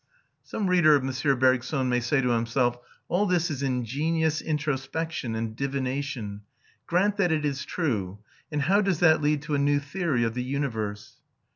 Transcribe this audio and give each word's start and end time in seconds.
Some 0.41 0.65
reader 0.65 0.95
of 0.95 1.03
M. 1.07 1.37
Bergson 1.37 1.87
might 1.87 1.99
say 2.03 2.21
to 2.21 2.29
himself: 2.31 2.75
All 3.07 3.27
this 3.27 3.51
is 3.51 3.61
ingenious 3.61 4.41
introspection 4.41 5.35
and 5.35 5.55
divination; 5.55 6.41
grant 6.87 7.17
that 7.17 7.31
it 7.31 7.45
is 7.45 7.63
true, 7.65 8.17
and 8.51 8.63
how 8.63 8.81
does 8.81 8.99
that 9.01 9.21
lead 9.21 9.43
to 9.43 9.53
a 9.53 9.59
new 9.59 9.77
theory 9.79 10.23
of 10.23 10.33
the 10.33 10.41
universe? 10.43 11.17